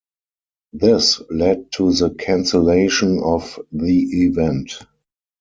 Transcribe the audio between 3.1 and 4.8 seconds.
of the event.